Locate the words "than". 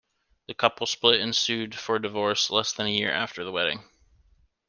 2.73-2.87